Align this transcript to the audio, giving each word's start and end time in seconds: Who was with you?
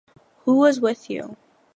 Who 0.45 0.57
was 0.57 0.81
with 0.81 1.11
you? 1.11 1.37